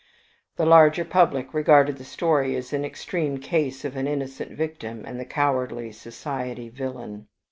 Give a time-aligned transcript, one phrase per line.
[0.55, 5.19] The larger public regarded the story as an extreme case of the innocent victim and
[5.19, 7.27] the cowardly society villain.